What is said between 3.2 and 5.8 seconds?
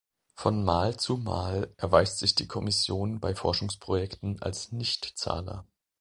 Forschungsprojekten als Nichtzahler.